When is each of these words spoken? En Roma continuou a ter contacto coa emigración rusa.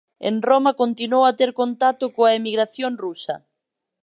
En 0.29 0.35
Roma 0.47 0.71
continuou 0.81 1.23
a 1.27 1.35
ter 1.39 1.51
contacto 1.61 2.05
coa 2.15 2.35
emigración 2.39 2.93
rusa. 3.03 3.35